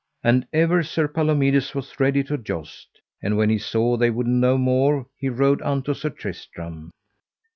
[0.23, 4.57] And ever Sir Palomides was ready to joust; and when he saw they would no
[4.57, 6.89] more he rode unto Sir Tristram.